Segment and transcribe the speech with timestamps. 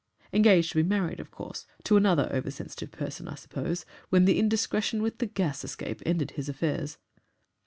[0.33, 4.39] Engaged to be married of course to another over sensitive person, I suppose when the
[4.39, 6.97] indiscretion with the gas escape ended his affairs.